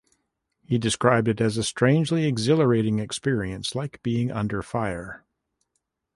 He 0.65 0.79
described 0.79 1.27
it 1.27 1.39
as 1.39 1.57
"a 1.57 1.63
strangely 1.63 2.25
exhilarating 2.25 2.97
experience, 2.97 3.75
like 3.75 4.01
being 4.01 4.31
under 4.31 4.63
fire". 4.63 5.27